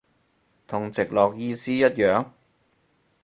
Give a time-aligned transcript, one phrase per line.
[0.65, 2.25] 同直落意思一樣？